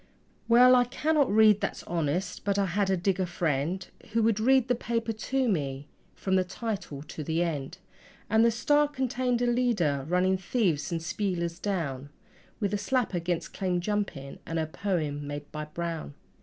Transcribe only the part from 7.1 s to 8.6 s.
the end; And the